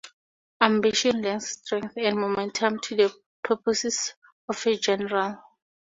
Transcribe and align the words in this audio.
Ambition 0.61 1.21
lends 1.21 1.49
strength 1.51 1.93
and 1.95 2.17
momentum 2.19 2.79
to 2.79 2.95
the 2.95 3.13
purposes 3.43 4.15
of 4.49 4.65
a 4.65 4.75
general. 4.75 5.37